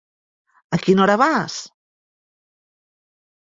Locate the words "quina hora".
0.85-1.17